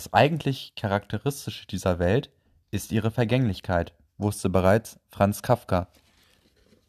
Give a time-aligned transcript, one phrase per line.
[0.00, 2.30] Das eigentlich Charakteristische dieser Welt
[2.70, 5.88] ist ihre Vergänglichkeit, wusste bereits Franz Kafka.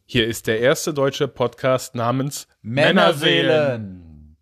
[0.05, 4.37] Hier ist der erste deutsche Podcast namens Männerseelen.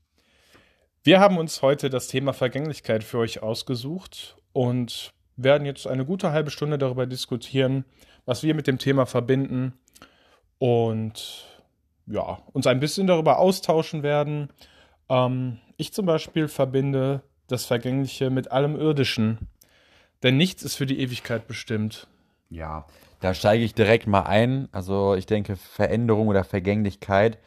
[1.02, 6.32] Wir haben uns heute das Thema Vergänglichkeit für euch ausgesucht und werden jetzt eine gute
[6.32, 7.86] halbe Stunde darüber diskutieren,
[8.26, 9.80] was wir mit dem Thema verbinden
[10.60, 11.48] und
[12.06, 14.54] ja, uns ein bisschen darüber austauschen werden.
[15.10, 19.48] Ähm, ich zum Beispiel verbinde das Vergängliche mit allem Irdischen.
[20.24, 22.08] Denn nichts ist für die Ewigkeit bestimmt.
[22.50, 22.86] Ja,
[23.20, 24.68] da steige ich direkt mal ein.
[24.72, 27.38] Also ich denke, Veränderung oder Vergänglichkeit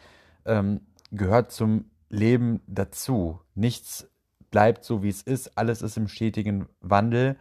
[0.46, 3.40] ähm, gehört zum Leben dazu.
[3.54, 4.08] Nichts
[4.50, 5.56] bleibt so, wie es ist.
[5.58, 7.36] Alles ist im stetigen Wandel.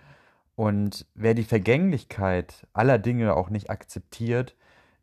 [0.55, 4.55] Und wer die Vergänglichkeit aller Dinge auch nicht akzeptiert,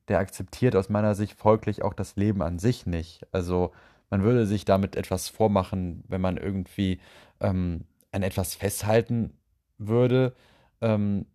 [0.09, 3.27] der akzeptiert aus meiner Sicht folglich auch das Leben an sich nicht.
[3.33, 3.73] Also
[4.11, 7.01] man würde sich damit etwas vormachen, wenn man irgendwie
[7.41, 9.35] ähm, an etwas festhalten
[9.79, 10.35] würde.
[10.81, 11.27] Ähm,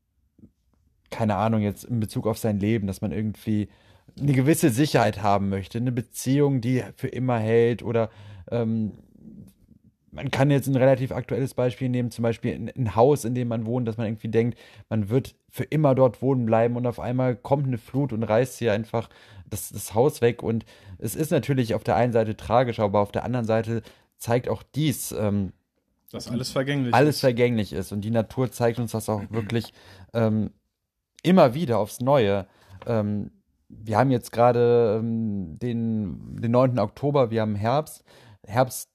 [1.10, 3.70] keine Ahnung, jetzt in Bezug auf sein Leben, dass man irgendwie
[4.20, 8.10] eine gewisse Sicherheit haben möchte, eine Beziehung, die für immer hält oder
[8.52, 8.94] ähm,
[10.14, 13.48] man kann jetzt ein relativ aktuelles Beispiel nehmen, zum Beispiel ein, ein, Haus, in dem
[13.48, 17.00] man wohnt, dass man irgendwie denkt, man wird für immer dort wohnen bleiben und auf
[17.00, 19.10] einmal kommt eine Flut und reißt hier einfach
[19.50, 20.44] das, das Haus weg.
[20.44, 20.66] Und
[21.00, 23.82] es ist natürlich auf der einen Seite tragisch, aber auf der anderen Seite
[24.18, 25.52] zeigt auch dies, ähm,
[26.14, 27.22] dass alles vergänglich alles ist.
[27.22, 27.92] vergänglich ist.
[27.92, 29.74] Und die Natur zeigt uns das auch wirklich
[30.14, 30.52] ähm,
[31.24, 32.48] immer wieder aufs Neue.
[32.86, 33.32] Ähm,
[33.68, 36.80] wir haben jetzt gerade ähm, den, den 9.
[36.80, 38.04] Oktober, wir haben Herbst.
[38.46, 38.90] Herbst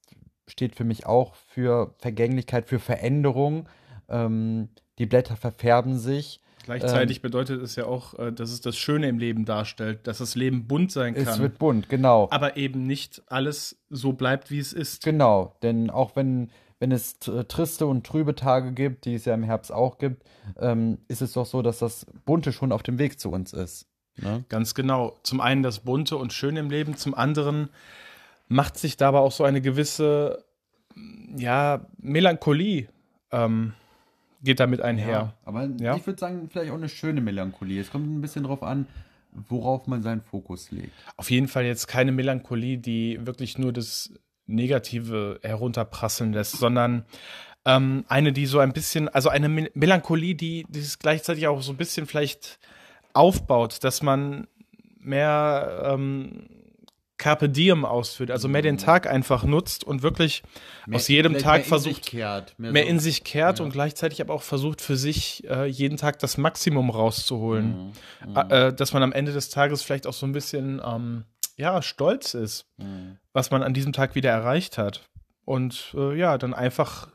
[0.47, 3.69] steht für mich auch für Vergänglichkeit, für Veränderung.
[4.08, 6.41] Ähm, die Blätter verfärben sich.
[6.64, 10.19] Gleichzeitig ähm, bedeutet es ja auch, äh, dass es das Schöne im Leben darstellt, dass
[10.19, 11.27] das Leben bunt sein kann.
[11.27, 12.28] Es wird bunt, genau.
[12.30, 15.03] Aber eben nicht alles so bleibt, wie es ist.
[15.03, 16.50] Genau, denn auch wenn,
[16.81, 20.22] wenn es triste und trübe Tage gibt, die es ja im Herbst auch gibt,
[20.59, 23.87] ähm, ist es doch so, dass das Bunte schon auf dem Weg zu uns ist.
[24.16, 24.44] Ne?
[24.49, 25.19] Ganz genau.
[25.22, 27.71] Zum einen das Bunte und Schöne im Leben, zum anderen
[28.49, 30.44] macht sich dabei auch so eine gewisse,
[31.37, 32.88] ja, Melancholie
[33.31, 33.75] ähm,
[34.43, 35.11] geht damit einher.
[35.11, 35.97] Ja, aber ja?
[35.97, 37.81] ich würde sagen, vielleicht auch eine schöne Melancholie.
[37.81, 38.87] Es kommt ein bisschen drauf an,
[39.33, 40.93] worauf man seinen Fokus legt.
[41.17, 44.12] Auf jeden Fall jetzt keine Melancholie, die wirklich nur das
[44.48, 47.04] Negative herunterprasseln lässt, sondern
[47.64, 51.72] ähm, eine, die so ein bisschen, also eine Melancholie, die, die es gleichzeitig auch so
[51.72, 52.58] ein bisschen vielleicht
[53.12, 54.48] aufbaut, dass man
[55.00, 56.48] mehr ähm,
[57.19, 58.78] Carpe Diem ausführt, also mehr den mhm.
[58.78, 60.44] Tag einfach nutzt und wirklich
[60.87, 62.88] mehr, aus jedem Tag versucht, kehrt, mehr, mehr so.
[62.88, 63.64] in sich kehrt ja.
[63.64, 67.92] und gleichzeitig aber auch versucht, für sich äh, jeden Tag das Maximum rauszuholen.
[68.25, 68.31] Mhm.
[68.31, 68.50] Mhm.
[68.50, 71.25] Äh, dass man am Ende des Tages vielleicht auch so ein bisschen, ähm,
[71.58, 73.19] ja, stolz ist, mhm.
[73.32, 75.08] was man an diesem Tag wieder erreicht hat.
[75.44, 77.08] Und äh, ja, dann einfach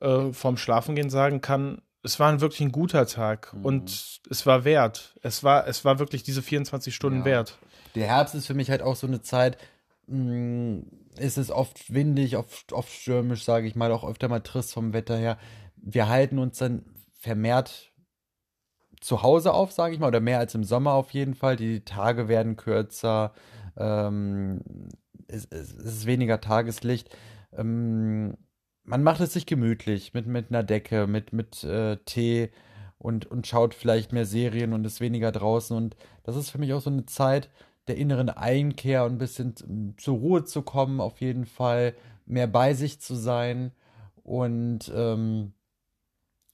[0.00, 3.64] äh, vorm Schlafengehen sagen kann, es war wirklich ein guter Tag mhm.
[3.64, 5.14] und es war wert.
[5.22, 7.24] Es war, es war wirklich diese 24 Stunden ja.
[7.24, 7.58] wert
[7.94, 9.58] der Herbst ist für mich halt auch so eine Zeit,
[10.06, 10.86] mh, mm,
[11.18, 14.92] ist es oft windig, oft, oft stürmisch, sage ich mal, auch öfter mal trist vom
[14.92, 15.38] Wetter her.
[15.76, 17.92] Wir halten uns dann vermehrt
[19.00, 21.54] zu Hause auf, sage ich mal, oder mehr als im Sommer auf jeden Fall.
[21.56, 23.32] Die Tage werden kürzer,
[23.76, 24.60] ähm,
[25.28, 27.14] es, es, ist weniger Tageslicht.
[27.52, 28.36] Ähm,
[28.84, 32.50] man macht es sich gemütlich mit, mit einer Decke, mit, mit äh, Tee
[32.98, 35.76] und, und schaut vielleicht mehr Serien und ist weniger draußen.
[35.76, 37.50] Und das ist für mich auch so eine Zeit,
[37.86, 39.54] der inneren Einkehr und ein bisschen
[39.96, 41.94] zur Ruhe zu kommen, auf jeden Fall
[42.26, 43.72] mehr bei sich zu sein.
[44.22, 45.52] Und ähm,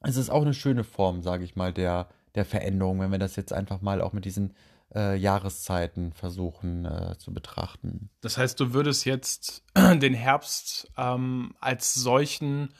[0.02, 3.36] es ist auch eine schöne Form, sage ich mal, der, der Veränderung, wenn wir das
[3.36, 4.54] jetzt einfach mal auch mit diesen
[4.94, 8.10] äh, Jahreszeiten versuchen äh, zu betrachten.
[8.20, 12.70] Das heißt, du würdest jetzt den Herbst ähm, als solchen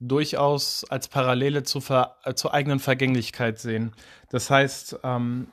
[0.00, 1.80] durchaus als Parallele zu
[2.24, 3.92] äh, zur eigenen Vergänglichkeit sehen.
[4.30, 5.48] Das heißt, ähm,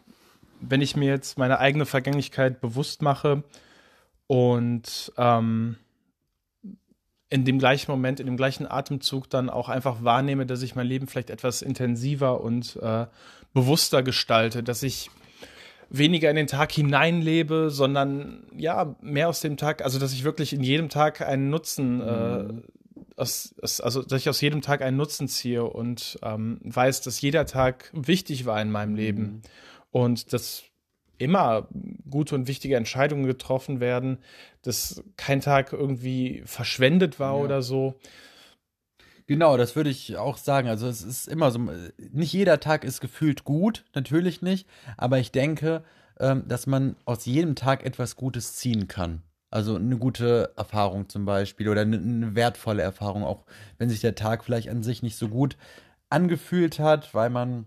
[0.61, 3.43] wenn ich mir jetzt meine eigene Vergänglichkeit bewusst mache
[4.25, 5.77] und ähm,
[7.29, 10.87] in dem gleichen Moment, in dem gleichen Atemzug dann auch einfach wahrnehme, dass ich mein
[10.87, 13.05] Leben vielleicht etwas intensiver und äh,
[13.53, 15.11] bewusster gestalte, dass ich
[15.89, 20.53] weniger in den Tag hineinlebe, sondern ja, mehr aus dem Tag, also dass ich wirklich
[20.53, 22.63] in jedem Tag einen Nutzen, äh, mhm.
[23.15, 27.21] aus, aus, also dass ich aus jedem Tag einen Nutzen ziehe und ähm, weiß, dass
[27.21, 29.21] jeder Tag wichtig war in meinem Leben.
[29.21, 29.41] Mhm
[29.91, 30.63] und dass
[31.17, 31.67] immer
[32.09, 34.19] gute und wichtige Entscheidungen getroffen werden,
[34.61, 37.43] dass kein Tag irgendwie verschwendet war ja.
[37.43, 37.95] oder so.
[39.27, 40.69] Genau, das würde ich auch sagen.
[40.69, 41.59] Also es ist immer so,
[42.11, 45.83] nicht jeder Tag ist gefühlt gut, natürlich nicht, aber ich denke,
[46.19, 49.21] ähm, dass man aus jedem Tag etwas Gutes ziehen kann.
[49.49, 53.45] Also eine gute Erfahrung zum Beispiel oder eine, wertvolle Erfahrung, auch
[53.77, 55.57] wenn sich der Tag vielleicht an sich nicht so gut
[56.09, 57.65] angefühlt hat, weil man,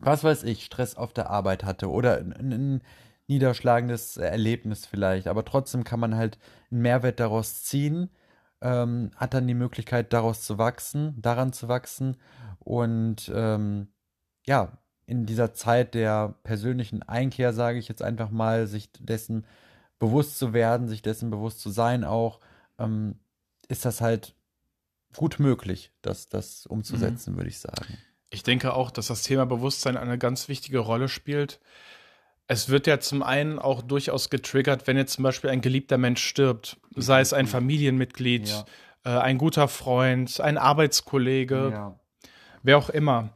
[0.00, 2.82] was weiß ich, Stress auf der Arbeit hatte oder ein
[3.28, 5.28] niederschlagendes Erlebnis vielleicht.
[5.28, 6.38] Aber trotzdem kann man halt
[6.70, 8.10] einen Mehrwert daraus ziehen,
[8.60, 12.16] ähm, hat dann die Möglichkeit daraus zu wachsen, daran zu wachsen
[12.58, 13.88] und ähm,
[14.46, 19.44] ja, in dieser Zeit der persönlichen Einkehr, sage ich jetzt einfach mal, sich dessen
[19.98, 22.40] bewusst zu werden, sich dessen bewusst zu sein auch,
[22.78, 23.18] ähm,
[23.68, 24.34] ist das halt
[25.16, 27.36] gut möglich, das, das umzusetzen, mhm.
[27.38, 27.98] würde ich sagen.
[28.30, 31.60] Ich denke auch, dass das Thema Bewusstsein eine ganz wichtige Rolle spielt.
[32.50, 36.22] Es wird ja zum einen auch durchaus getriggert, wenn jetzt zum Beispiel ein geliebter Mensch
[36.22, 38.64] stirbt, sei es ein Familienmitglied, ja.
[39.04, 42.00] äh, ein guter Freund, ein Arbeitskollege, ja.
[42.62, 43.30] wer auch immer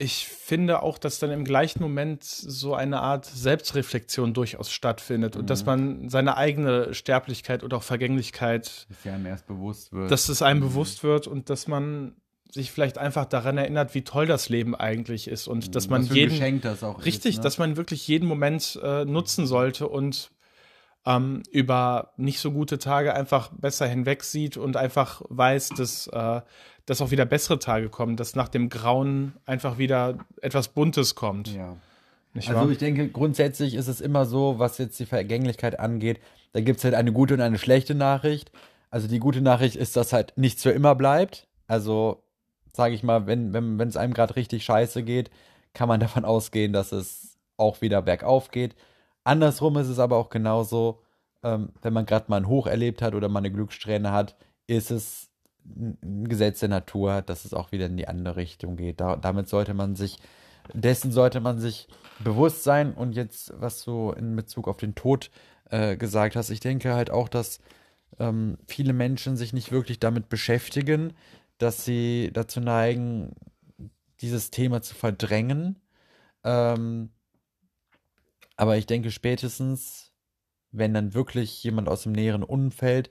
[0.00, 5.40] ich finde auch, dass dann im gleichen Moment so eine Art Selbstreflexion durchaus stattfindet mhm.
[5.40, 5.66] und dass mhm.
[5.66, 10.10] man seine eigene Sterblichkeit oder auch Vergänglichkeit, dass einem erst bewusst wird.
[10.10, 10.68] Dass es einem mhm.
[10.68, 12.14] bewusst wird und dass man
[12.50, 15.72] sich vielleicht einfach daran erinnert, wie toll das Leben eigentlich ist und mhm.
[15.72, 17.42] dass man jeden das auch richtig, ist, ne?
[17.42, 20.30] dass man wirklich jeden Moment äh, nutzen sollte und
[21.06, 26.40] ähm, über nicht so gute Tage einfach besser hinweg sieht und einfach weiß, dass, äh,
[26.86, 31.54] dass auch wieder bessere Tage kommen, dass nach dem Grauen einfach wieder etwas Buntes kommt.
[31.54, 31.76] Ja.
[32.34, 36.20] also ich denke, grundsätzlich ist es immer so, was jetzt die Vergänglichkeit angeht,
[36.52, 38.50] da gibt es halt eine gute und eine schlechte Nachricht.
[38.90, 41.46] Also die gute Nachricht ist, dass halt nichts für immer bleibt.
[41.66, 42.22] Also
[42.78, 45.30] sage ich mal, wenn wenn wenn, es einem gerade richtig scheiße geht,
[45.74, 48.76] kann man davon ausgehen, dass es auch wieder bergauf geht.
[49.24, 51.02] Andersrum ist es aber auch genauso,
[51.42, 54.36] ähm, wenn man gerade mal ein Hoch erlebt hat oder mal eine Glückssträhne hat,
[54.68, 55.28] ist es
[55.66, 59.00] ein Gesetz der Natur, dass es auch wieder in die andere Richtung geht.
[59.00, 60.18] Da, damit sollte man sich,
[60.72, 61.88] dessen sollte man sich
[62.20, 62.94] bewusst sein.
[62.94, 65.30] Und jetzt, was du in Bezug auf den Tod
[65.70, 67.58] äh, gesagt hast, ich denke halt auch, dass
[68.20, 71.12] ähm, viele Menschen sich nicht wirklich damit beschäftigen,
[71.58, 73.34] dass sie dazu neigen,
[74.20, 75.80] dieses Thema zu verdrängen.
[76.44, 77.10] Ähm,
[78.56, 80.12] aber ich denke spätestens,
[80.70, 83.10] wenn dann wirklich jemand aus dem näheren Umfeld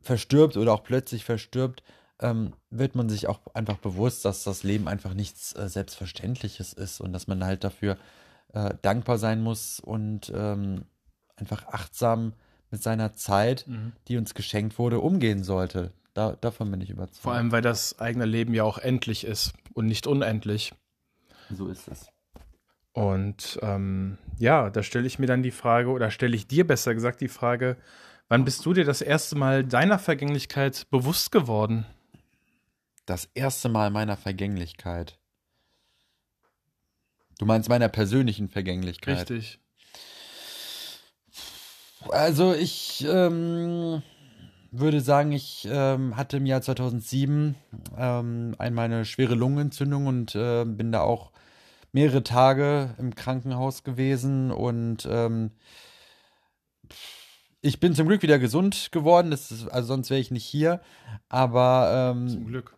[0.00, 1.82] verstirbt oder auch plötzlich verstirbt,
[2.20, 7.00] ähm, wird man sich auch einfach bewusst, dass das Leben einfach nichts äh, Selbstverständliches ist
[7.00, 7.96] und dass man halt dafür
[8.52, 10.84] äh, dankbar sein muss und ähm,
[11.36, 12.34] einfach achtsam
[12.70, 13.92] mit seiner Zeit, mhm.
[14.08, 15.92] die uns geschenkt wurde, umgehen sollte.
[16.14, 17.22] Da, davon bin ich überzeugt.
[17.22, 20.72] Vor allem, weil das eigene Leben ja auch endlich ist und nicht unendlich.
[21.50, 22.08] So ist es.
[22.92, 26.94] Und ähm, ja, da stelle ich mir dann die Frage, oder stelle ich dir besser
[26.94, 27.76] gesagt die Frage,
[28.28, 31.86] wann bist du dir das erste Mal deiner Vergänglichkeit bewusst geworden?
[33.06, 35.18] Das erste Mal meiner Vergänglichkeit.
[37.38, 39.30] Du meinst meiner persönlichen Vergänglichkeit.
[39.30, 39.60] Richtig.
[42.08, 44.02] Also ich ähm,
[44.72, 47.54] würde sagen, ich ähm, hatte im Jahr 2007
[47.96, 51.32] ähm, einmal eine schwere Lungenentzündung und äh, bin da auch
[51.92, 55.50] mehrere Tage im Krankenhaus gewesen und ähm,
[57.62, 59.32] ich bin zum Glück wieder gesund geworden.
[59.32, 60.80] Ist, also sonst wäre ich nicht hier.
[61.28, 62.76] Aber ähm, zum Glück.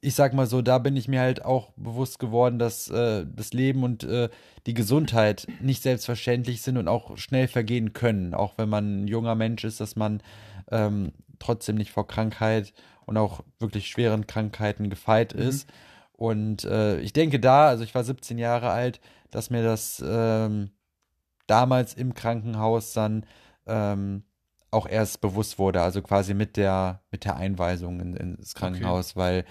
[0.00, 3.52] Ich sag mal so, da bin ich mir halt auch bewusst geworden, dass äh, das
[3.52, 4.28] Leben und äh,
[4.66, 8.32] die Gesundheit nicht selbstverständlich sind und auch schnell vergehen können.
[8.32, 10.22] Auch wenn man ein junger Mensch ist, dass man
[10.70, 12.72] ähm, trotzdem nicht vor Krankheit
[13.06, 15.42] und auch wirklich schweren Krankheiten gefeit mhm.
[15.42, 15.68] ist.
[16.12, 20.70] Und äh, ich denke da, also ich war 17 Jahre alt, dass mir das ähm,
[21.46, 23.24] damals im Krankenhaus dann
[23.66, 24.24] ähm,
[24.70, 29.20] auch erst bewusst wurde, also quasi mit der, mit der Einweisung in, ins Krankenhaus, okay.
[29.20, 29.44] weil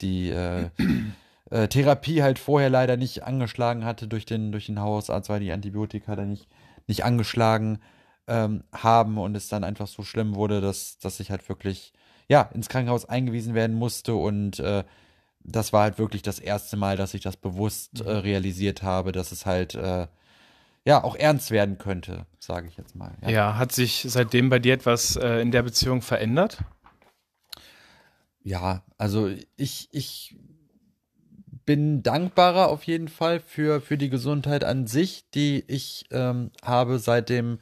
[0.00, 0.70] die äh,
[1.50, 5.52] äh, Therapie halt vorher leider nicht angeschlagen hatte durch den, durch den Hausarzt, weil die
[5.52, 6.48] Antibiotika da nicht,
[6.86, 7.80] nicht angeschlagen
[8.26, 11.92] ähm, haben und es dann einfach so schlimm wurde, dass, dass ich halt wirklich
[12.28, 14.84] ja, ins Krankenhaus eingewiesen werden musste und äh,
[15.44, 18.20] das war halt wirklich das erste Mal, dass ich das bewusst äh, mhm.
[18.20, 20.06] realisiert habe, dass es halt äh,
[20.84, 23.12] ja auch ernst werden könnte, sage ich jetzt mal.
[23.22, 23.28] Ja.
[23.28, 23.56] ja.
[23.56, 26.58] hat sich seitdem bei dir etwas äh, in der Beziehung verändert?
[28.44, 30.36] Ja, also ich, ich
[31.64, 36.98] bin dankbarer auf jeden Fall für, für die Gesundheit an sich, die ich ähm, habe.
[36.98, 37.58] Seitdem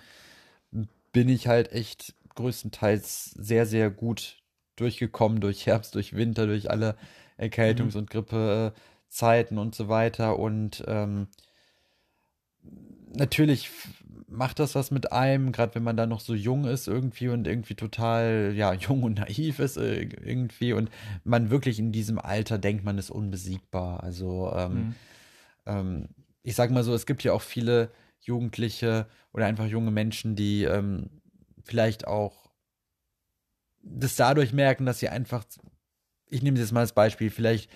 [1.13, 4.39] bin ich halt echt größtenteils sehr, sehr gut
[4.77, 6.97] durchgekommen durch Herbst, durch Winter, durch alle
[7.39, 8.01] Erkältungs- mhm.
[8.01, 10.39] und Grippezeiten und so weiter.
[10.39, 11.29] Und ähm,
[13.15, 13.71] natürlich
[14.29, 17.47] macht das was mit einem, gerade wenn man da noch so jung ist irgendwie und
[17.47, 20.91] irgendwie total, ja, jung und naiv ist äh, irgendwie und
[21.25, 24.03] man wirklich in diesem Alter denkt, man ist unbesiegbar.
[24.03, 24.95] Also, ähm, mhm.
[25.67, 26.09] ähm,
[26.43, 27.91] ich sag mal so, es gibt ja auch viele
[28.21, 31.11] Jugendliche oder einfach junge Menschen, die ähm,
[31.65, 32.51] vielleicht auch
[33.83, 35.45] das dadurch merken, dass sie einfach,
[36.29, 37.71] ich nehme jetzt mal als Beispiel, vielleicht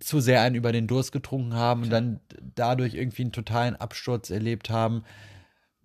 [0.00, 2.20] zu sehr einen über den Durst getrunken haben und dann
[2.54, 5.04] dadurch irgendwie einen totalen Absturz erlebt haben.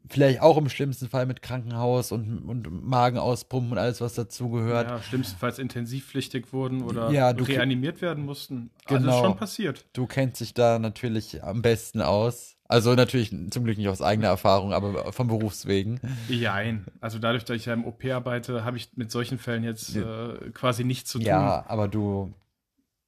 [0.09, 4.87] Vielleicht auch im schlimmsten Fall mit Krankenhaus und, und Magen auspumpen und alles, was dazugehört.
[4.87, 8.71] Ja, schlimmstenfalls intensivpflichtig wurden oder Ja, reanimiert werden mussten.
[8.85, 9.13] Also Genau.
[9.13, 9.85] ist schon passiert.
[9.93, 12.57] Du kennst dich da natürlich am besten aus.
[12.71, 15.99] Also natürlich zum Glück nicht aus eigener Erfahrung, aber vom Berufswegen.
[16.29, 16.85] Jein.
[17.01, 20.51] Also dadurch, dass ich ja im OP arbeite, habe ich mit solchen Fällen jetzt äh,
[20.53, 21.27] quasi nichts zu tun.
[21.27, 22.33] Ja, aber du,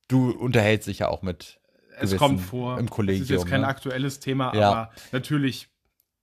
[0.10, 1.62] du unterhältst dich ja auch mit.
[1.98, 2.78] es kommt vor.
[2.78, 3.24] Im Kollegium.
[3.24, 3.68] Es ist jetzt kein ne?
[3.68, 4.70] aktuelles Thema, Ja.
[4.70, 5.70] aber natürlich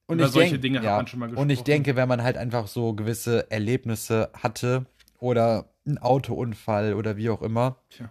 [0.07, 0.97] Und über solche denk- Dinge hat ja.
[0.97, 1.43] man schon mal gesprochen.
[1.43, 4.85] Und ich denke, wenn man halt einfach so gewisse Erlebnisse hatte
[5.19, 8.11] oder einen Autounfall oder wie auch immer, Tja.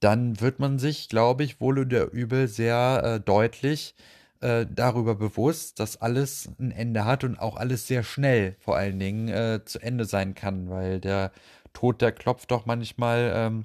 [0.00, 3.94] Dann wird man sich, glaube ich, wohl oder übel sehr äh, deutlich
[4.40, 8.98] äh, darüber bewusst, dass alles ein Ende hat und auch alles sehr schnell vor allen
[8.98, 11.32] Dingen äh, zu Ende sein kann, weil der
[11.72, 13.64] Tod, der klopft doch manchmal ähm,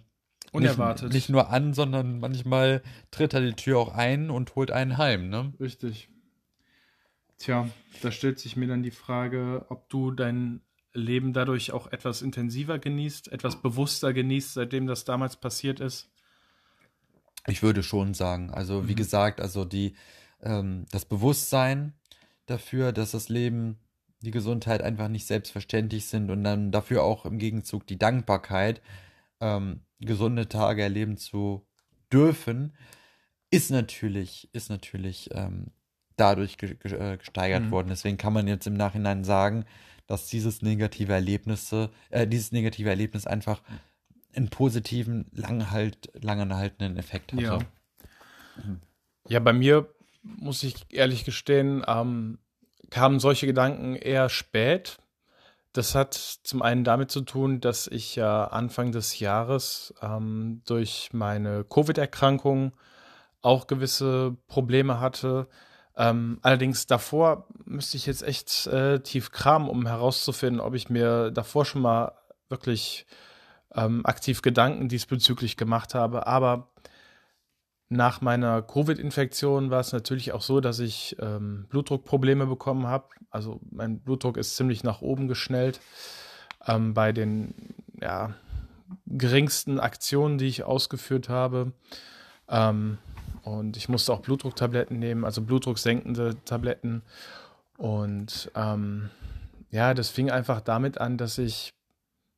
[0.52, 1.06] Unerwartet.
[1.06, 4.98] Nicht, nicht nur an, sondern manchmal tritt er die Tür auch ein und holt einen
[4.98, 5.52] heim, ne?
[5.60, 6.10] Richtig.
[7.40, 7.68] Tja,
[8.02, 10.62] da stellt sich mir dann die Frage, ob du dein
[10.94, 16.13] Leben dadurch auch etwas intensiver genießt, etwas bewusster genießt, seitdem das damals passiert ist.
[17.48, 18.50] Ich würde schon sagen.
[18.52, 18.98] Also, wie Mhm.
[18.98, 19.96] gesagt, also die,
[20.42, 21.94] ähm, das Bewusstsein
[22.46, 23.78] dafür, dass das Leben,
[24.22, 28.82] die Gesundheit einfach nicht selbstverständlich sind und dann dafür auch im Gegenzug die Dankbarkeit,
[29.42, 31.66] ähm, gesunde Tage erleben zu
[32.12, 32.74] dürfen,
[33.52, 35.68] ist natürlich, ist natürlich ähm,
[36.16, 37.72] dadurch ge ge äh, gesteigert Mhm.
[37.72, 37.88] worden.
[37.90, 39.66] Deswegen kann man jetzt im Nachhinein sagen,
[40.08, 43.62] dass dieses negative Erlebnisse, äh, dieses negative Erlebnis einfach
[44.36, 47.44] einen positiven, langhalt, langanhaltenden Effekt hatte.
[47.44, 47.60] Ja.
[49.28, 49.88] Ja, bei mir
[50.22, 52.40] muss ich ehrlich gestehen, ähm,
[52.90, 54.98] kamen solche Gedanken eher spät.
[55.74, 61.10] Das hat zum einen damit zu tun, dass ich ja Anfang des Jahres ähm, durch
[61.14, 62.74] meine Covid-Erkrankung
[63.42, 65.48] auch gewisse Probleme hatte.
[65.96, 71.32] Ähm, allerdings davor müsste ich jetzt echt äh, tief kramen, um herauszufinden, ob ich mir
[71.32, 72.14] davor schon mal
[72.50, 73.06] wirklich
[73.76, 76.28] ähm, aktiv Gedanken diesbezüglich gemacht habe.
[76.28, 76.70] Aber
[77.90, 83.10] nach meiner Covid-Infektion war es natürlich auch so, dass ich ähm, Blutdruckprobleme bekommen habe.
[83.30, 85.80] Also mein Blutdruck ist ziemlich nach oben geschnellt.
[86.66, 87.54] Ähm, bei den
[88.02, 88.34] ja,
[89.06, 91.74] geringsten Aktionen, die ich ausgeführt habe.
[92.50, 92.98] Ähm,
[93.44, 97.04] und ich musste auch Blutdrucktabletten nehmen, also blutdrucksenkende Tabletten.
[97.78, 99.10] Und ähm,
[99.70, 101.74] ja, das fing einfach damit an, dass ich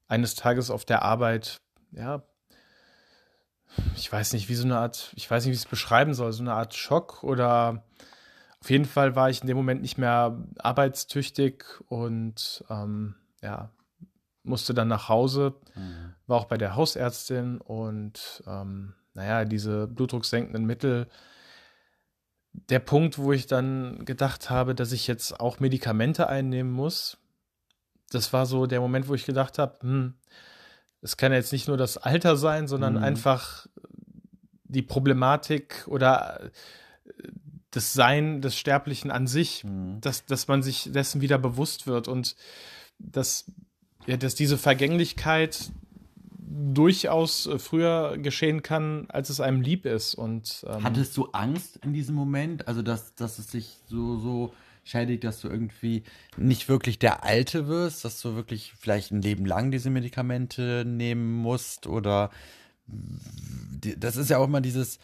[0.07, 2.23] eines Tages auf der Arbeit, ja,
[3.95, 6.31] ich weiß nicht, wie so eine Art, ich weiß nicht, wie ich es beschreiben soll,
[6.31, 7.83] so eine Art Schock oder
[8.61, 13.71] auf jeden Fall war ich in dem Moment nicht mehr arbeitstüchtig und ähm, ja,
[14.43, 15.55] musste dann nach Hause,
[16.27, 21.07] war auch bei der Hausärztin und ähm, naja, diese blutdrucksenkenden Mittel.
[22.53, 27.17] Der Punkt, wo ich dann gedacht habe, dass ich jetzt auch Medikamente einnehmen muss,
[28.15, 30.13] das war so der Moment, wo ich gedacht habe, hm,
[31.01, 33.03] es kann jetzt nicht nur das Alter sein, sondern Mhm.
[33.03, 33.67] einfach
[34.63, 36.49] die Problematik oder äh,
[37.71, 39.99] das Sein des Sterblichen an sich, Mhm.
[40.01, 42.35] dass, dass man sich dessen wieder bewusst wird und
[42.97, 43.45] dass,
[44.07, 45.71] ja, dass diese Vergänglichkeit
[46.73, 50.15] durchaus äh, früher geschehen kann, als es einem lieb ist.
[50.15, 52.67] Und ähm, Hattest du Angst in diesem Moment?
[52.67, 54.53] Also, dass, dass es sich so, so
[54.85, 56.03] schädigt, dass du irgendwie
[56.37, 61.33] nicht wirklich der Alte wirst, dass du wirklich vielleicht ein Leben lang diese Medikamente nehmen
[61.33, 61.87] musst?
[61.87, 62.29] Oder
[63.81, 64.99] das ist ja auch immer dieses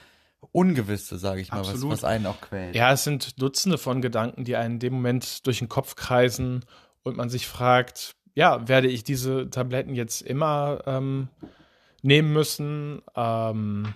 [0.51, 2.75] Ungewisse, sage ich mal, was, was einen auch quält.
[2.75, 6.63] Ja, es sind Dutzende von Gedanken, die einen in dem Moment durch den Kopf kreisen
[7.03, 11.27] und man sich fragt, ja, werde ich diese Tabletten jetzt immer ähm,
[12.01, 13.01] nehmen müssen?
[13.15, 13.93] Ähm,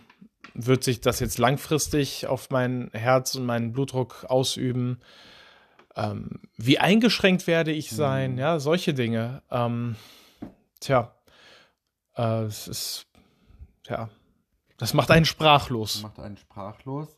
[0.53, 4.99] wird sich das jetzt langfristig auf mein Herz und meinen Blutdruck ausüben?
[5.95, 8.37] Ähm, wie eingeschränkt werde ich sein?
[8.37, 9.41] Ja, solche Dinge.
[9.49, 9.95] Ähm,
[10.79, 11.15] tja,
[12.15, 13.07] äh, es ist,
[13.83, 14.09] tja,
[14.77, 16.01] das macht einen sprachlos.
[16.01, 17.17] macht einen sprachlos.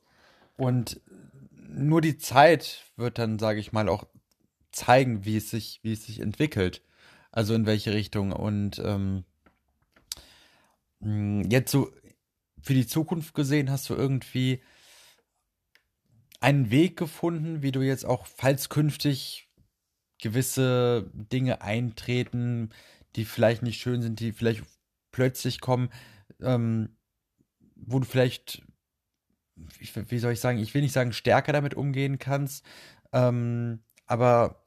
[0.58, 1.02] Und
[1.52, 4.06] nur die Zeit wird dann, sage ich mal, auch
[4.72, 6.82] zeigen, wie es sich, wie es sich entwickelt.
[7.32, 8.32] Also in welche Richtung.
[8.32, 9.26] Und ähm,
[11.00, 11.92] mh, jetzt so
[12.62, 14.62] für die Zukunft gesehen, hast du irgendwie
[16.40, 19.50] einen Weg gefunden, wie du jetzt auch, falls künftig
[20.20, 22.70] gewisse Dinge eintreten,
[23.16, 24.64] die vielleicht nicht schön sind, die vielleicht
[25.12, 25.90] plötzlich kommen,
[26.42, 26.90] ähm,
[27.76, 28.62] wo du vielleicht,
[29.80, 32.66] ich, wie soll ich sagen, ich will nicht sagen, stärker damit umgehen kannst,
[33.14, 34.64] ähm, aber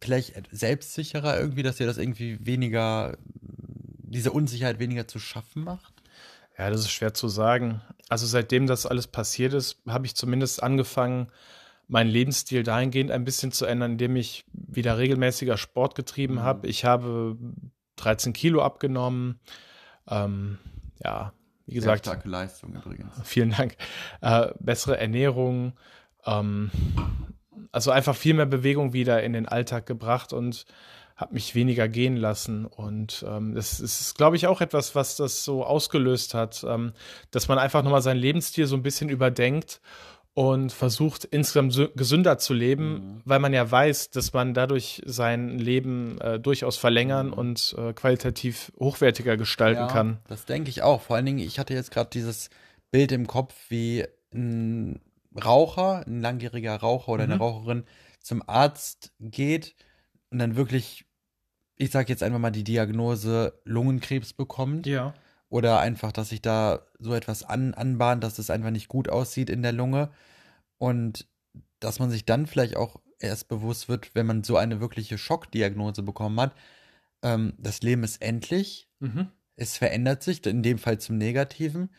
[0.00, 5.97] vielleicht selbstsicherer irgendwie, dass ihr das irgendwie weniger, diese Unsicherheit weniger zu schaffen macht?
[6.58, 7.80] Ja, das ist schwer zu sagen.
[8.08, 11.28] Also seitdem das alles passiert ist, habe ich zumindest angefangen,
[11.86, 16.42] meinen Lebensstil dahingehend ein bisschen zu ändern, indem ich wieder regelmäßiger Sport getrieben mhm.
[16.42, 16.66] habe.
[16.66, 17.36] Ich habe
[17.96, 19.40] 13 Kilo abgenommen.
[20.08, 20.58] Ähm,
[21.02, 21.32] ja,
[21.66, 22.04] wie gesagt.
[22.04, 23.14] Sehr starke Leistung übrigens.
[23.24, 23.76] Vielen Dank.
[24.20, 25.74] Äh, bessere Ernährung.
[26.26, 26.70] Ähm,
[27.72, 30.66] also einfach viel mehr Bewegung wieder in den Alltag gebracht und
[31.18, 32.64] habe mich weniger gehen lassen.
[32.64, 36.92] Und ähm, das ist, glaube ich, auch etwas, was das so ausgelöst hat, ähm,
[37.32, 39.80] dass man einfach nochmal seinen Lebensstil so ein bisschen überdenkt
[40.34, 43.22] und versucht insgesamt gesünder zu leben, mhm.
[43.24, 47.32] weil man ja weiß, dass man dadurch sein Leben äh, durchaus verlängern mhm.
[47.32, 50.18] und äh, qualitativ hochwertiger gestalten ja, kann.
[50.28, 51.02] Das denke ich auch.
[51.02, 52.50] Vor allen Dingen, ich hatte jetzt gerade dieses
[52.92, 55.00] Bild im Kopf, wie ein
[55.44, 57.32] Raucher, ein langjähriger Raucher oder mhm.
[57.32, 57.84] eine Raucherin
[58.20, 59.74] zum Arzt geht
[60.30, 61.07] und dann wirklich
[61.78, 64.86] ich sage jetzt einfach mal die Diagnose Lungenkrebs bekommt.
[64.86, 65.14] Ja.
[65.48, 69.48] Oder einfach, dass sich da so etwas an, anbahnt, dass es einfach nicht gut aussieht
[69.48, 70.10] in der Lunge.
[70.76, 71.26] Und
[71.80, 76.02] dass man sich dann vielleicht auch erst bewusst wird, wenn man so eine wirkliche Schockdiagnose
[76.02, 76.54] bekommen hat,
[77.22, 79.28] ähm, das Leben ist endlich, mhm.
[79.56, 81.90] es verändert sich, in dem Fall zum Negativen,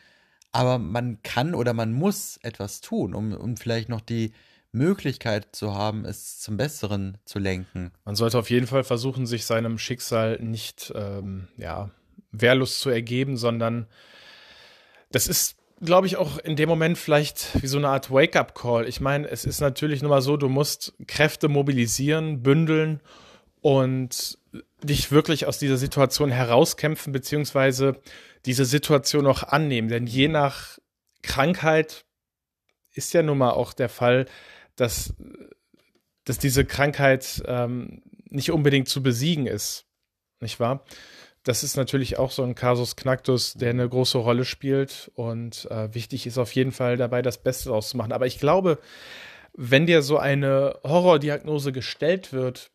[0.52, 4.32] aber man kann oder man muss etwas tun, um, um vielleicht noch die,
[4.72, 7.90] Möglichkeit zu haben, es zum Besseren zu lenken.
[8.04, 11.90] Man sollte auf jeden Fall versuchen, sich seinem Schicksal nicht ähm, ja,
[12.30, 13.86] wehrlos zu ergeben, sondern
[15.10, 18.88] das ist, glaube ich, auch in dem Moment vielleicht wie so eine Art Wake-up-Call.
[18.88, 23.00] Ich meine, es ist natürlich nur mal so, du musst Kräfte mobilisieren, bündeln
[23.60, 24.38] und
[24.82, 28.00] dich wirklich aus dieser Situation herauskämpfen, beziehungsweise
[28.46, 29.88] diese Situation auch annehmen.
[29.88, 30.78] Denn je nach
[31.22, 32.04] Krankheit
[32.92, 34.26] ist ja nun mal auch der Fall,
[34.76, 35.14] dass,
[36.24, 39.86] dass diese Krankheit ähm, nicht unbedingt zu besiegen ist,
[40.40, 40.84] nicht wahr?
[41.42, 45.94] Das ist natürlich auch so ein Kasus Knacktus, der eine große Rolle spielt und äh,
[45.94, 48.12] wichtig ist auf jeden Fall dabei, das Beste daraus zu machen.
[48.12, 48.78] Aber ich glaube,
[49.54, 52.70] wenn dir so eine Horrordiagnose gestellt wird,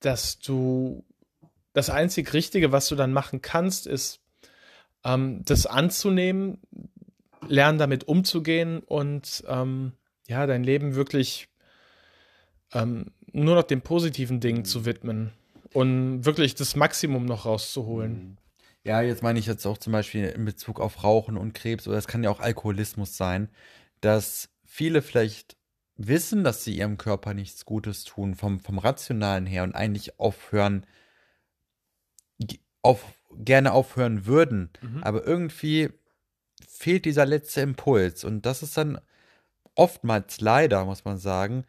[0.00, 1.04] dass du
[1.72, 4.20] das einzig Richtige, was du dann machen kannst, ist,
[5.04, 6.60] ähm, das anzunehmen,
[7.48, 9.92] lernen damit umzugehen und ähm,
[10.26, 11.48] ja, dein Leben wirklich
[12.72, 14.64] ähm, nur noch den positiven Dingen mhm.
[14.64, 15.32] zu widmen
[15.72, 18.12] und wirklich das Maximum noch rauszuholen.
[18.12, 18.36] Mhm.
[18.84, 21.96] Ja, jetzt meine ich jetzt auch zum Beispiel in Bezug auf Rauchen und Krebs oder
[21.96, 23.48] es kann ja auch Alkoholismus sein,
[24.00, 25.56] dass viele vielleicht
[25.96, 30.86] wissen, dass sie ihrem Körper nichts Gutes tun, vom, vom Rationalen her und eigentlich aufhören,
[32.82, 33.04] auf,
[33.36, 34.70] gerne aufhören würden.
[34.82, 35.02] Mhm.
[35.02, 35.90] Aber irgendwie
[36.68, 38.24] fehlt dieser letzte Impuls.
[38.24, 39.00] Und das ist dann
[39.74, 41.64] oftmals leider, muss man sagen,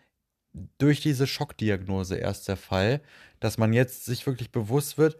[0.77, 3.01] durch diese Schockdiagnose erst der Fall,
[3.39, 5.17] dass man jetzt sich wirklich bewusst wird,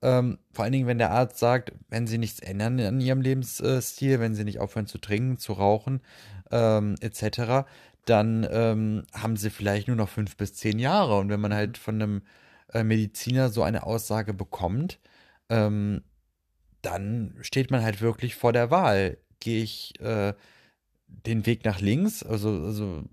[0.00, 4.20] ähm, vor allen Dingen, wenn der Arzt sagt, wenn sie nichts ändern an ihrem Lebensstil,
[4.20, 6.00] wenn sie nicht aufhören zu trinken, zu rauchen,
[6.50, 7.66] ähm, etc.,
[8.04, 11.18] dann ähm, haben sie vielleicht nur noch fünf bis zehn Jahre.
[11.18, 12.22] Und wenn man halt von einem
[12.72, 14.98] äh, Mediziner so eine Aussage bekommt,
[15.50, 16.02] ähm,
[16.80, 19.18] dann steht man halt wirklich vor der Wahl.
[19.40, 20.32] Gehe ich äh,
[21.08, 23.04] den Weg nach links, also, also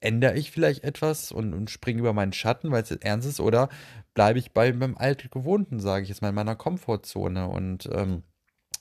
[0.00, 3.68] ändere ich vielleicht etwas und, und springe über meinen Schatten, weil es ernst ist, oder
[4.14, 7.48] bleibe ich bei meinem alten Gewohnten, sage ich jetzt mal, in meiner Komfortzone.
[7.48, 8.22] Und ähm,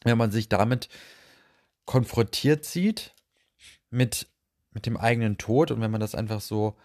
[0.04, 0.90] wenn man sich damit
[1.86, 3.14] konfrontiert sieht,
[3.90, 4.28] mit,
[4.72, 6.76] mit dem eigenen Tod, und wenn man das einfach so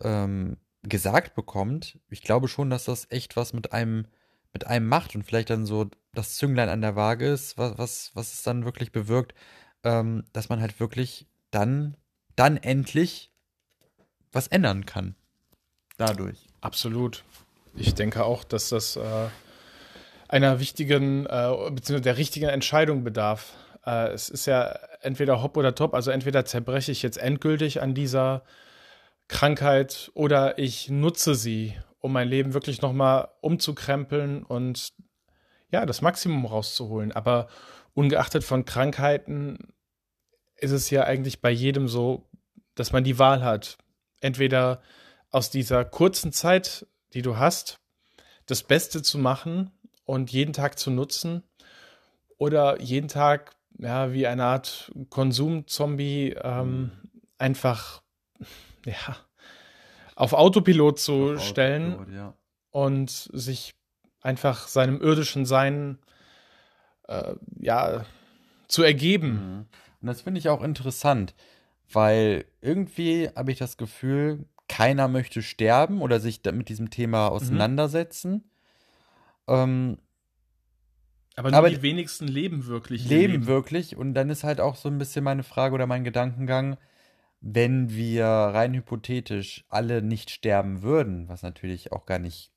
[0.00, 4.06] ähm, gesagt bekommt, ich glaube schon, dass das echt was mit einem,
[4.52, 8.10] mit einem macht und vielleicht dann so das Zünglein an der Waage ist, was, was,
[8.14, 9.34] was es dann wirklich bewirkt,
[9.86, 11.96] ähm, dass man halt wirklich dann,
[12.34, 13.30] dann endlich
[14.32, 15.14] was ändern kann.
[15.96, 16.48] Dadurch.
[16.60, 17.24] Absolut.
[17.76, 19.28] Ich denke auch, dass das äh,
[20.28, 23.52] einer wichtigen, äh, beziehungsweise der richtigen Entscheidung bedarf.
[23.86, 27.94] Äh, es ist ja entweder hopp oder top, also entweder zerbreche ich jetzt endgültig an
[27.94, 28.42] dieser
[29.28, 34.92] Krankheit oder ich nutze sie, um mein Leben wirklich nochmal umzukrempeln und
[35.70, 37.12] ja, das Maximum rauszuholen.
[37.12, 37.46] Aber
[37.94, 39.72] ungeachtet von Krankheiten
[40.58, 42.28] ist es ja eigentlich bei jedem so,
[42.74, 43.78] dass man die Wahl hat.
[44.20, 44.82] Entweder
[45.30, 47.78] aus dieser kurzen Zeit, die du hast,
[48.46, 49.70] das Beste zu machen
[50.04, 51.42] und jeden Tag zu nutzen
[52.38, 56.92] oder jeden Tag ja wie eine Art Konsumzombie ähm,
[57.38, 58.02] einfach
[58.86, 59.16] ja
[60.14, 62.34] auf Autopilot zu auf stellen Autopilot, ja.
[62.70, 63.74] und sich
[64.22, 65.98] einfach seinem irdischen Sein
[67.08, 68.04] äh, ja
[68.68, 69.28] zu ergeben.
[69.28, 69.66] Mhm.
[70.06, 71.34] Und das finde ich auch interessant,
[71.92, 77.32] weil irgendwie habe ich das Gefühl, keiner möchte sterben oder sich mit diesem Thema Mhm.
[77.32, 78.48] auseinandersetzen.
[79.48, 79.98] Ähm,
[81.34, 83.04] Aber nur Aber die wenigsten leben wirklich.
[83.04, 83.96] ihr leben wirklich.
[83.96, 86.76] Und dann ist halt auch so ein bisschen meine Frage oder mein Gedankengang,
[87.40, 92.52] wenn wir rein hypothetisch alle nicht sterben würden, was natürlich auch gar nicht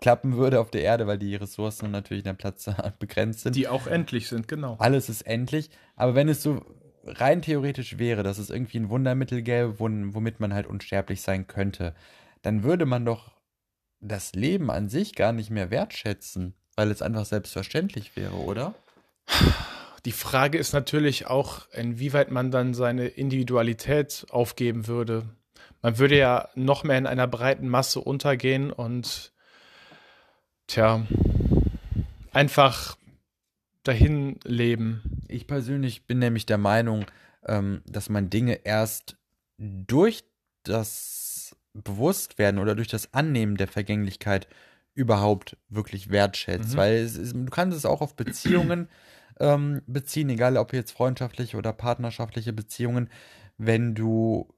[0.00, 3.56] klappen würde auf der Erde, weil die Ressourcen natürlich der Platz begrenzt sind.
[3.56, 4.76] Die auch endlich sind, genau.
[4.78, 5.70] Alles ist endlich.
[5.96, 6.62] Aber wenn es so
[7.04, 11.46] rein theoretisch wäre, dass es irgendwie ein Wundermittel gäbe, wom- womit man halt unsterblich sein
[11.46, 11.94] könnte,
[12.42, 13.32] dann würde man doch
[14.00, 18.74] das Leben an sich gar nicht mehr wertschätzen, weil es einfach selbstverständlich wäre, oder?
[20.04, 25.24] Die Frage ist natürlich auch, inwieweit man dann seine Individualität aufgeben würde.
[25.82, 29.32] Man würde ja noch mehr in einer breiten Masse untergehen und
[30.66, 31.06] tja,
[32.32, 32.96] einfach
[33.82, 35.02] dahin leben.
[35.28, 37.06] Ich persönlich bin nämlich der Meinung,
[37.46, 39.16] ähm, dass man Dinge erst
[39.58, 40.24] durch
[40.64, 44.48] das Bewusstwerden oder durch das Annehmen der Vergänglichkeit
[44.94, 46.72] überhaupt wirklich wertschätzt.
[46.72, 46.76] Mhm.
[46.76, 48.88] Weil ist, du kannst es auch auf Beziehungen
[49.40, 53.10] ähm, beziehen, egal ob jetzt freundschaftliche oder partnerschaftliche Beziehungen,
[53.58, 54.48] wenn du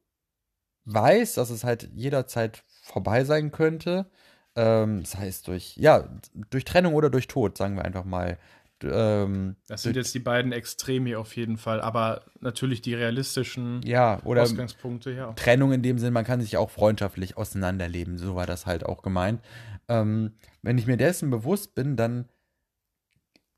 [0.85, 4.11] weißt, dass es halt jederzeit vorbei sein könnte,
[4.57, 6.09] ähm, das heißt durch, ja,
[6.51, 8.39] durch Trennung oder durch Tod, sagen wir einfach mal.
[8.83, 14.21] Ähm, Das sind jetzt die beiden Extreme auf jeden Fall, aber natürlich die realistischen ja,
[14.25, 15.33] oder Ausgangspunkte, ja.
[15.33, 19.03] Trennung in dem Sinn, man kann sich auch freundschaftlich auseinanderleben, so war das halt auch
[19.03, 19.41] gemeint.
[19.89, 22.29] Ähm, wenn ich mir dessen bewusst bin, dann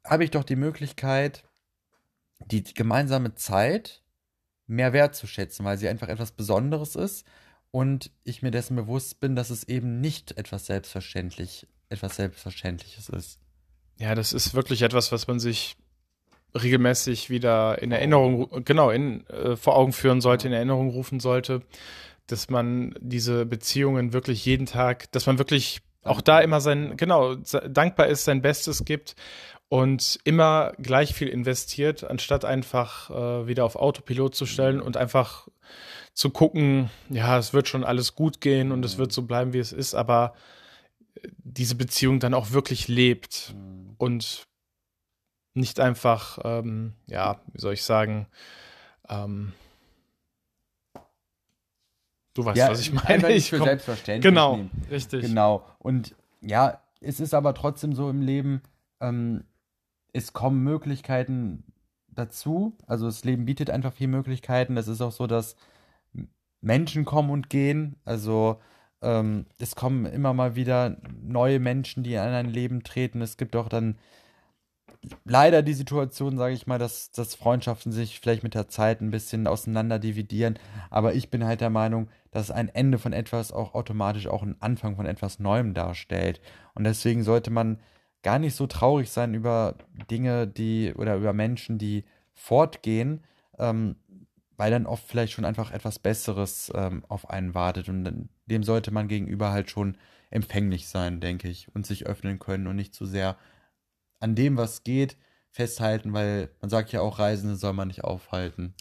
[0.07, 1.45] habe ich doch die Möglichkeit,
[2.47, 4.03] die gemeinsame Zeit
[4.67, 7.27] mehr wertzuschätzen, weil sie einfach etwas Besonderes ist
[7.71, 13.39] und ich mir dessen bewusst bin, dass es eben nicht etwas selbstverständlich, etwas Selbstverständliches ist.
[13.99, 15.77] Ja, das ist wirklich etwas, was man sich
[16.55, 21.21] regelmäßig wieder in Erinnerung, ru- genau, in, äh, vor Augen führen sollte, in Erinnerung rufen
[21.21, 21.63] sollte,
[22.27, 27.35] dass man diese Beziehungen wirklich jeden Tag, dass man wirklich auch da immer sein, genau,
[27.37, 29.15] dankbar ist, sein Bestes gibt
[29.69, 35.47] und immer gleich viel investiert, anstatt einfach äh, wieder auf Autopilot zu stellen und einfach
[36.15, 39.59] zu gucken, ja, es wird schon alles gut gehen und es wird so bleiben, wie
[39.59, 40.35] es ist, aber
[41.39, 43.55] diese Beziehung dann auch wirklich lebt
[43.99, 44.47] und
[45.55, 48.27] nicht einfach, ähm, ja, wie soll ich sagen,
[49.09, 49.53] ähm,
[52.35, 53.33] du weißt, was ich meine.
[53.33, 54.71] Ich für komm, selbstverständlich genau, nehmen.
[54.91, 55.23] richtig.
[55.23, 55.65] Genau.
[55.79, 58.63] Und ja, es ist aber trotzdem so im Leben,
[59.01, 59.45] ähm,
[60.13, 61.65] es kommen Möglichkeiten
[62.09, 62.77] dazu.
[62.87, 64.77] Also das Leben bietet einfach viele Möglichkeiten.
[64.77, 65.57] Es ist auch so, dass
[66.61, 67.97] Menschen kommen und gehen.
[68.05, 68.61] Also
[69.03, 73.23] ähm, es kommen immer mal wieder neue Menschen, die in ein Leben treten.
[73.23, 73.97] Es gibt auch dann
[75.25, 79.11] leider die Situation, sage ich mal, dass, dass Freundschaften sich vielleicht mit der Zeit ein
[79.11, 80.59] bisschen auseinander dividieren.
[80.91, 84.61] Aber ich bin halt der Meinung, dass ein Ende von etwas auch automatisch auch einen
[84.61, 86.41] Anfang von etwas Neuem darstellt.
[86.75, 87.79] Und deswegen sollte man
[88.23, 89.77] gar nicht so traurig sein über
[90.11, 93.25] Dinge, die oder über Menschen, die fortgehen,
[93.59, 93.97] ähm,
[94.61, 97.89] weil dann oft vielleicht schon einfach etwas Besseres ähm, auf einen wartet.
[97.89, 99.97] Und dem sollte man gegenüber halt schon
[100.29, 103.39] empfänglich sein, denke ich, und sich öffnen können und nicht zu sehr
[104.19, 105.17] an dem, was geht,
[105.53, 108.73] festhalten, weil man sagt ja auch, Reisende soll man nicht aufhalten.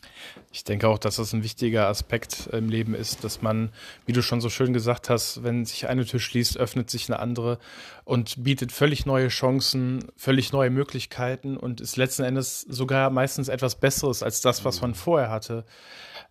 [0.51, 3.71] Ich denke auch, dass das ein wichtiger Aspekt im Leben ist, dass man,
[4.05, 7.19] wie du schon so schön gesagt hast, wenn sich eine Tür schließt, öffnet sich eine
[7.19, 7.57] andere
[8.03, 13.79] und bietet völlig neue Chancen, völlig neue Möglichkeiten und ist letzten Endes sogar meistens etwas
[13.79, 15.65] Besseres als das, was man vorher hatte.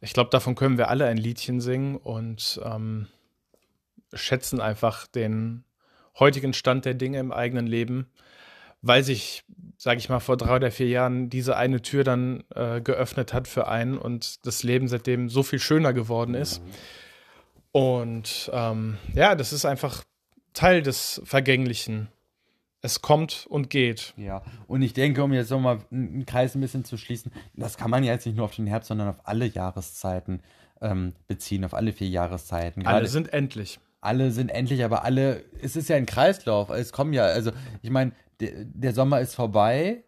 [0.00, 3.08] Ich glaube, davon können wir alle ein Liedchen singen und ähm,
[4.12, 5.64] schätzen einfach den
[6.18, 8.06] heutigen Stand der Dinge im eigenen Leben,
[8.82, 9.44] weil sich,
[9.80, 13.48] sage ich mal, vor drei oder vier Jahren diese eine Tür dann äh, geöffnet hat
[13.48, 16.60] für einen und das Leben seitdem so viel schöner geworden ist.
[17.72, 20.04] Und ähm, ja, das ist einfach
[20.52, 22.08] Teil des Vergänglichen.
[22.80, 24.14] Es kommt und geht.
[24.16, 27.90] Ja, und ich denke, um jetzt nochmal einen Kreis ein bisschen zu schließen, das kann
[27.90, 30.42] man ja jetzt nicht nur auf den Herbst, sondern auf alle Jahreszeiten
[30.80, 32.86] ähm, beziehen, auf alle vier Jahreszeiten.
[32.86, 33.80] Alle Gerade- sind endlich.
[34.00, 36.70] alle sind endlich, aber alle, es ist ja ein Kreislauf.
[36.70, 37.50] Es kommen ja, also
[37.82, 40.04] ich meine, der, der Sommer ist vorbei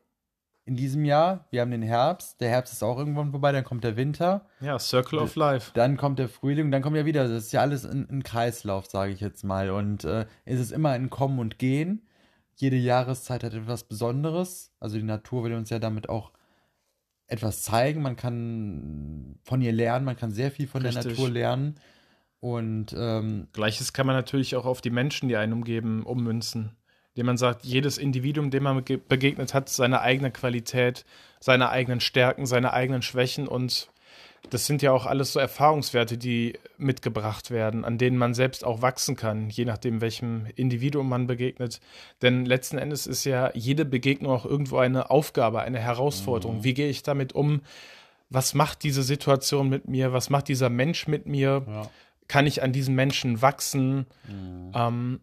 [0.64, 1.46] in diesem Jahr.
[1.50, 2.40] Wir haben den Herbst.
[2.40, 5.72] Der Herbst ist auch irgendwann vorbei, dann kommt der Winter, Ja, Circle of Life.
[5.74, 7.26] dann kommt der Frühling, dann kommt ja wieder.
[7.28, 9.70] Das ist ja alles ein, Kreislauf, sage ich jetzt mal.
[9.70, 12.06] Und äh, es ist immer ein Kommen und Gehen.
[12.54, 14.72] Jede Jahreszeit hat etwas Besonderes.
[14.80, 16.30] Also die Natur will uns ja damit auch
[17.26, 18.02] etwas zeigen.
[18.02, 21.12] Man kann von ihr lernen, man kann sehr viel von der Richtig.
[21.12, 21.76] Natur lernen.
[22.38, 26.76] Und ähm, Gleiches kann man natürlich auch auf die Menschen, die einen umgeben, ummünzen.
[27.14, 31.05] Indem man sagt, jedes Individuum, dem man bege- begegnet hat, seine eigene Qualität,
[31.40, 33.88] seine eigenen Stärken, seine eigenen Schwächen und
[34.49, 38.81] das sind ja auch alles so Erfahrungswerte, die mitgebracht werden, an denen man selbst auch
[38.81, 41.79] wachsen kann, je nachdem, welchem Individuum man begegnet.
[42.23, 46.59] Denn letzten Endes ist ja jede Begegnung auch irgendwo eine Aufgabe, eine Herausforderung.
[46.59, 46.64] Mhm.
[46.64, 47.61] Wie gehe ich damit um?
[48.31, 50.14] Was macht diese Situation mit mir?
[50.14, 51.62] Was macht dieser Mensch mit mir?
[51.66, 51.90] Ja.
[52.27, 54.07] Kann ich an diesem Menschen wachsen?
[54.27, 54.73] Mhm.
[54.75, 55.20] Ähm,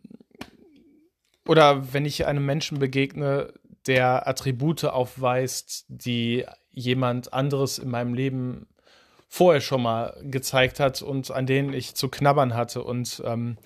[1.47, 3.53] oder wenn ich einem Menschen begegne,
[3.88, 8.67] der Attribute aufweist, die jemand anderes in meinem Leben
[9.27, 12.83] vorher schon mal gezeigt hat und an denen ich zu knabbern hatte.
[12.83, 13.57] Und ähm,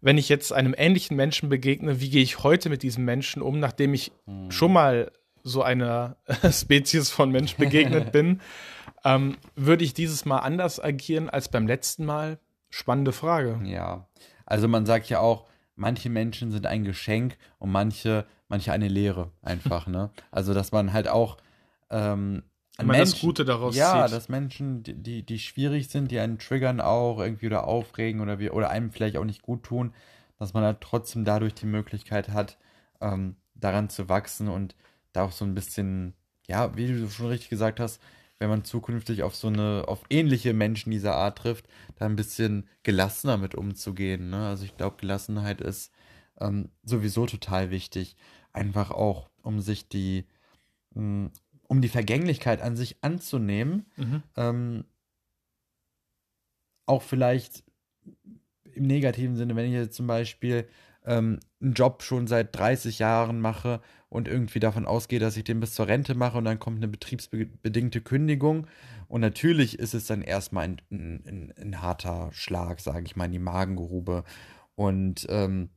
[0.00, 3.58] wenn ich jetzt einem ähnlichen Menschen begegne, wie gehe ich heute mit diesem Menschen um,
[3.58, 4.50] nachdem ich hm.
[4.50, 5.10] schon mal
[5.42, 6.16] so einer
[6.50, 8.40] Spezies von Mensch begegnet bin,
[9.04, 12.38] ähm, würde ich dieses Mal anders agieren als beim letzten Mal?
[12.70, 13.60] Spannende Frage.
[13.64, 14.08] Ja,
[14.46, 19.30] also man sagt ja auch, manche Menschen sind ein Geschenk und manche, manche eine Lehre
[19.42, 20.10] einfach, ne?
[20.30, 21.36] Also dass man halt auch
[21.90, 22.42] ähm,
[22.78, 24.16] man Menschen, das Gute daraus ja, zieht.
[24.16, 28.50] dass Menschen, die, die schwierig sind, die einen triggern auch irgendwie oder aufregen oder wie,
[28.50, 29.94] oder einem vielleicht auch nicht gut tun,
[30.38, 32.58] dass man halt trotzdem dadurch die Möglichkeit hat,
[33.00, 34.74] ähm, daran zu wachsen und
[35.12, 36.14] da auch so ein bisschen,
[36.48, 38.02] ja, wie du schon richtig gesagt hast,
[38.38, 41.66] wenn man zukünftig auf so eine, auf ähnliche Menschen dieser Art trifft,
[41.96, 44.30] da ein bisschen gelassener mit umzugehen.
[44.30, 44.48] Ne?
[44.48, 45.92] Also ich glaube, Gelassenheit ist
[46.40, 48.16] ähm, sowieso total wichtig.
[48.52, 50.26] Einfach auch, um sich die,
[50.94, 51.30] mh,
[51.68, 54.22] um die Vergänglichkeit an sich anzunehmen, mhm.
[54.36, 54.84] ähm,
[56.86, 57.64] auch vielleicht
[58.74, 60.68] im negativen Sinne, wenn ich jetzt zum Beispiel
[61.04, 63.80] ähm, einen Job schon seit 30 Jahren mache
[64.14, 66.86] und irgendwie davon ausgehe, dass ich den bis zur Rente mache und dann kommt eine
[66.86, 68.68] betriebsbedingte Kündigung.
[69.08, 73.32] Und natürlich ist es dann erstmal ein, ein, ein, harter Schlag, sage ich mal, in
[73.32, 74.22] die Magengrube.
[74.76, 75.68] Und ähm,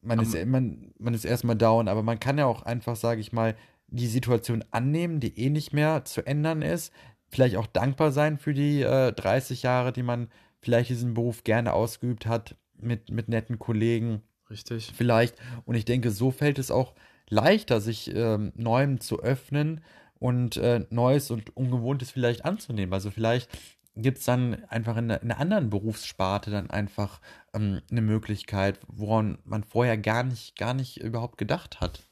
[0.00, 3.32] man, ist, man, man ist erstmal down, aber man kann ja auch einfach, sage ich
[3.32, 3.54] mal,
[3.86, 6.92] die Situation annehmen, die eh nicht mehr zu ändern ist.
[7.28, 10.26] Vielleicht auch dankbar sein für die äh, 30 Jahre, die man
[10.58, 14.20] vielleicht diesen Beruf gerne ausgeübt hat, mit, mit netten Kollegen.
[14.50, 14.92] Richtig.
[14.96, 15.36] Vielleicht.
[15.64, 16.94] Und ich denke, so fällt es auch
[17.32, 19.80] leichter, sich ähm, Neuem zu öffnen
[20.18, 22.92] und äh, Neues und Ungewohntes vielleicht anzunehmen.
[22.92, 23.48] Also vielleicht
[23.96, 27.20] gibt es dann einfach in, in, einer anderen Berufssparte dann einfach
[27.54, 32.02] ähm, eine Möglichkeit, woran man vorher gar nicht, gar nicht überhaupt gedacht hat.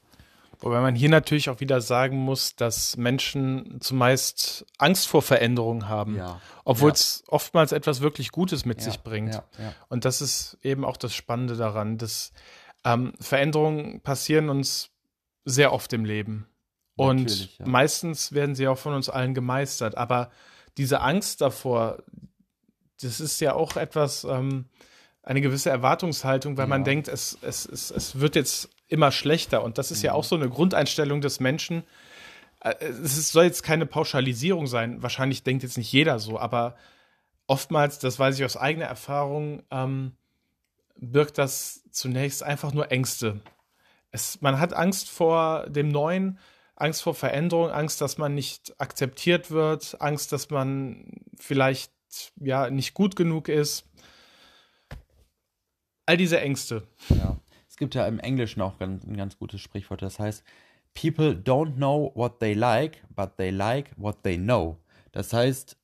[0.59, 6.15] Wobei man hier natürlich auch wieder sagen muss, dass Menschen zumeist Angst vor Veränderungen haben,
[6.15, 6.39] ja.
[6.65, 7.33] obwohl es ja.
[7.33, 8.85] oftmals etwas wirklich Gutes mit ja.
[8.85, 9.41] sich bringt.
[9.89, 12.31] Und das ist eben auch das Spannende daran, dass
[12.85, 14.91] ähm, Veränderungen passieren uns
[15.45, 16.47] sehr oft im Leben.
[16.95, 19.97] Und meistens werden sie auch von uns allen gemeistert.
[19.97, 20.29] Aber
[20.77, 22.03] diese Angst davor,
[23.01, 24.65] das ist ja auch etwas, ähm,
[25.23, 29.63] eine gewisse Erwartungshaltung, weil man denkt, es, es, es, es wird jetzt immer schlechter.
[29.63, 30.07] Und das ist mhm.
[30.07, 31.83] ja auch so eine Grundeinstellung des Menschen.
[32.59, 35.01] Äh, es soll jetzt keine Pauschalisierung sein.
[35.01, 36.75] Wahrscheinlich denkt jetzt nicht jeder so, aber
[37.47, 40.13] oftmals, das weiß ich aus eigener Erfahrung, ähm,
[40.97, 43.41] birgt das zunächst einfach nur Ängste.
[44.11, 46.39] Es, man hat Angst vor dem Neuen,
[46.75, 51.91] Angst vor Veränderung, Angst, dass man nicht akzeptiert wird, Angst, dass man vielleicht
[52.35, 53.85] ja nicht gut genug ist.
[56.05, 56.87] All diese Ängste.
[57.09, 57.37] Ja
[57.81, 60.43] gibt ja im Englischen auch ein, ein ganz gutes Sprichwort, das heißt,
[60.93, 64.77] People don't know what they like, but they like what they know.
[65.13, 65.77] Das heißt,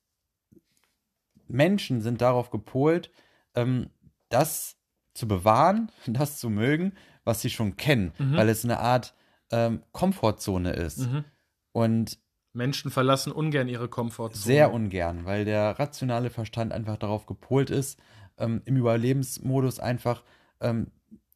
[1.48, 3.10] Menschen sind darauf gepolt,
[3.56, 3.90] ähm,
[4.28, 4.76] das
[5.12, 6.92] zu bewahren, das zu mögen,
[7.28, 8.36] was sie schon kennen, mhm.
[8.36, 9.14] weil es eine Art
[9.52, 11.00] ähm, Komfortzone ist.
[11.00, 11.24] Mhm.
[11.72, 12.18] Und
[12.54, 14.42] Menschen verlassen ungern ihre Komfortzone.
[14.42, 18.00] Sehr ungern, weil der rationale Verstand einfach darauf gepolt ist,
[18.38, 20.24] ähm, im Überlebensmodus einfach
[20.60, 20.88] ähm,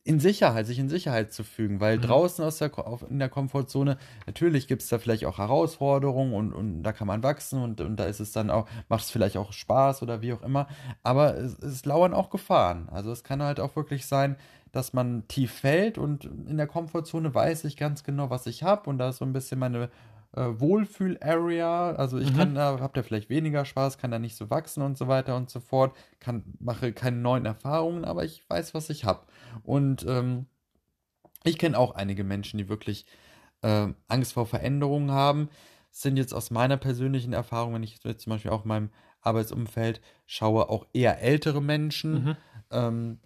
[0.04, 2.02] in Sicherheit, sich in Sicherheit zu fügen, weil mhm.
[2.02, 6.52] draußen aus der, auf, in der Komfortzone, natürlich gibt es da vielleicht auch Herausforderungen und,
[6.52, 9.36] und da kann man wachsen und, und da ist es dann auch, macht es vielleicht
[9.36, 10.66] auch Spaß oder wie auch immer,
[11.04, 12.88] aber es, es lauern auch Gefahren.
[12.90, 14.36] Also es kann halt auch wirklich sein,
[14.72, 18.90] dass man tief fällt und in der Komfortzone weiß ich ganz genau, was ich habe
[18.90, 19.88] und da ist so ein bisschen meine
[20.34, 21.92] äh, Wohlfühl-Area.
[21.92, 22.36] Also ich mhm.
[22.36, 25.36] kann da, hab da vielleicht weniger Spaß, kann da nicht so wachsen und so weiter
[25.36, 29.26] und so fort, kann, mache keine neuen Erfahrungen, aber ich weiß, was ich habe.
[29.62, 30.46] Und ähm,
[31.44, 33.06] ich kenne auch einige Menschen, die wirklich
[33.62, 35.48] äh, Angst vor Veränderungen haben.
[35.90, 38.90] Sind jetzt aus meiner persönlichen Erfahrung, wenn ich jetzt zum Beispiel auch in meinem
[39.20, 42.12] Arbeitsumfeld schaue, auch eher ältere Menschen.
[42.24, 42.36] Mhm.
[42.70, 43.18] Ähm,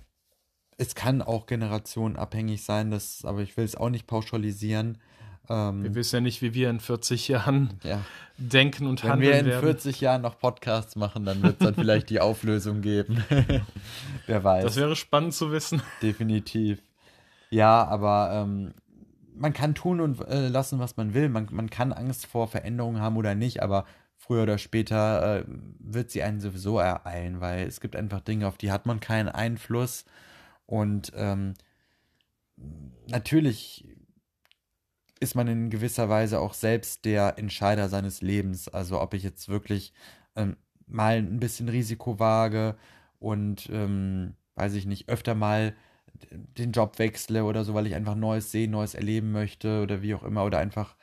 [0.77, 4.99] es kann auch generationenabhängig sein, das, aber ich will es auch nicht pauschalisieren.
[5.49, 8.01] Ähm, wir wissen ja nicht, wie wir in 40 Jahren ja.
[8.37, 9.47] denken und Wenn handeln werden.
[9.47, 12.83] Wenn wir in 40 Jahren noch Podcasts machen, dann wird es dann vielleicht die Auflösung
[12.83, 13.25] geben.
[14.27, 14.65] Wer weiß.
[14.65, 15.83] Das wäre spannend zu wissen.
[16.03, 16.83] Definitiv.
[17.51, 18.75] Ja, aber ähm,
[19.35, 21.29] man kann tun und äh, lassen, was man will.
[21.29, 23.85] Man, man kann Angst vor Veränderungen haben oder nicht, aber
[24.17, 25.45] früher oder später äh,
[25.79, 29.29] wird sie einen sowieso ereilen, weil es gibt einfach Dinge, auf die hat man keinen
[29.29, 30.05] Einfluss.
[30.65, 31.55] Und ähm,
[33.07, 33.96] natürlich
[35.21, 38.69] ist man in gewisser Weise auch selbst der Entscheider seines Lebens.
[38.69, 39.93] Also ob ich jetzt wirklich
[40.35, 42.77] ähm, mal ein bisschen Risiko wage
[43.19, 45.75] und ähm, weiß ich nicht, öfter mal
[46.31, 50.15] den Job wechsle oder so, weil ich einfach Neues sehen, Neues erleben möchte oder wie
[50.15, 50.97] auch immer oder einfach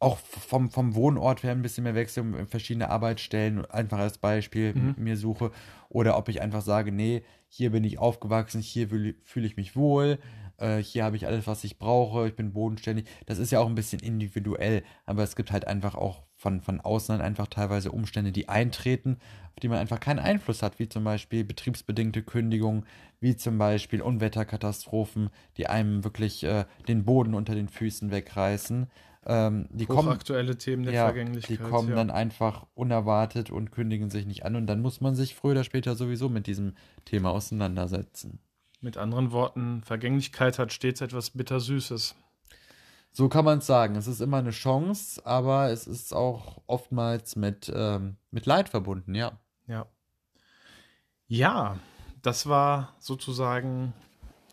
[0.00, 4.94] auch vom, vom Wohnort her ein bisschen mehr wechsle, verschiedene Arbeitsstellen einfach als Beispiel mhm.
[4.98, 5.50] mir suche
[5.88, 10.18] oder ob ich einfach sage, nee, hier bin ich aufgewachsen, hier fühle ich mich wohl,
[10.58, 13.06] äh, hier habe ich alles, was ich brauche, ich bin bodenständig.
[13.26, 16.80] Das ist ja auch ein bisschen individuell, aber es gibt halt einfach auch von, von
[16.80, 19.18] außen einfach teilweise Umstände, die eintreten,
[19.54, 22.86] auf die man einfach keinen Einfluss hat, wie zum Beispiel betriebsbedingte Kündigungen,
[23.20, 28.88] wie zum Beispiel Unwetterkatastrophen, die einem wirklich äh, den Boden unter den Füßen wegreißen.
[29.26, 31.58] Ähm, die kommen, aktuelle Themen der ja, Vergänglichkeit.
[31.58, 31.94] Die kommen ja.
[31.94, 35.64] dann einfach unerwartet und kündigen sich nicht an und dann muss man sich früher oder
[35.64, 36.74] später sowieso mit diesem
[37.06, 38.40] Thema auseinandersetzen.
[38.84, 42.14] Mit anderen Worten, Vergänglichkeit hat stets etwas Bittersüßes.
[43.12, 43.96] So kann man es sagen.
[43.96, 49.14] Es ist immer eine Chance, aber es ist auch oftmals mit, ähm, mit Leid verbunden,
[49.14, 49.40] ja.
[49.66, 49.86] Ja.
[51.28, 51.78] Ja,
[52.20, 53.94] das war sozusagen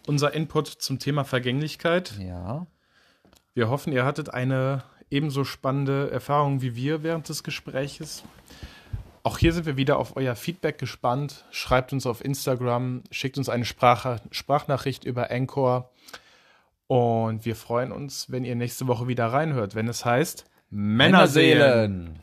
[0.07, 2.17] unser Input zum Thema Vergänglichkeit.
[2.17, 2.67] Ja.
[3.53, 8.23] Wir hoffen, ihr hattet eine ebenso spannende Erfahrung wie wir während des Gespräches.
[9.23, 11.45] Auch hier sind wir wieder auf euer Feedback gespannt.
[11.51, 15.91] Schreibt uns auf Instagram, schickt uns eine Sprache, Sprachnachricht über Anchor.
[16.87, 21.59] Und wir freuen uns, wenn ihr nächste Woche wieder reinhört, wenn es heißt Männerseelen.
[21.59, 22.19] Männerseelen.